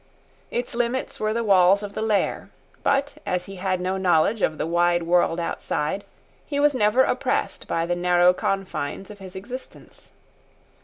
Its 0.49 0.73
limits 0.73 1.19
were 1.19 1.31
the 1.31 1.43
walls 1.43 1.83
of 1.83 1.93
the 1.93 2.01
lair; 2.01 2.49
but 2.81 3.19
as 3.23 3.45
he 3.45 3.57
had 3.57 3.79
no 3.79 3.97
knowledge 3.97 4.41
of 4.41 4.57
the 4.57 4.65
wide 4.65 5.03
world 5.03 5.39
outside, 5.39 6.03
he 6.43 6.59
was 6.59 6.73
never 6.73 7.03
oppressed 7.03 7.67
by 7.67 7.85
the 7.85 7.95
narrow 7.95 8.33
confines 8.33 9.11
of 9.11 9.19
his 9.19 9.35
existence. 9.35 10.09